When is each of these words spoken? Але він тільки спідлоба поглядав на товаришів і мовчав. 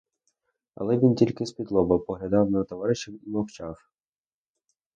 Але 0.75 0.97
він 0.97 1.15
тільки 1.15 1.45
спідлоба 1.45 1.97
поглядав 1.99 2.51
на 2.51 2.63
товаришів 2.63 3.27
і 3.27 3.29
мовчав. 3.29 3.77